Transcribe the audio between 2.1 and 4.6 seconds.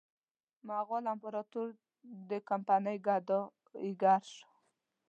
د کمپنۍ ګدایي ګر شو.